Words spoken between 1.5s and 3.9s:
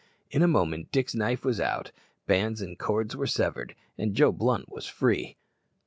out, bands and cords were severed,